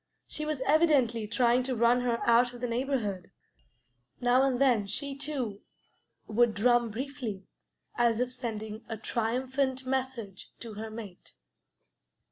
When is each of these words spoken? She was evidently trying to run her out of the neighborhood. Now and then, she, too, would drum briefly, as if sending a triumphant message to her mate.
She 0.27 0.47
was 0.47 0.61
evidently 0.61 1.27
trying 1.27 1.61
to 1.61 1.75
run 1.75 2.01
her 2.01 2.27
out 2.27 2.53
of 2.55 2.59
the 2.61 2.67
neighborhood. 2.67 3.29
Now 4.19 4.41
and 4.41 4.59
then, 4.59 4.87
she, 4.87 5.15
too, 5.15 5.61
would 6.25 6.55
drum 6.55 6.89
briefly, 6.89 7.43
as 7.93 8.19
if 8.19 8.31
sending 8.33 8.83
a 8.89 8.97
triumphant 8.97 9.85
message 9.85 10.49
to 10.61 10.73
her 10.73 10.89
mate. 10.89 11.33